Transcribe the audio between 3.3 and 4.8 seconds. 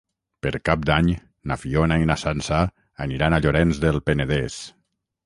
a Llorenç del Penedès.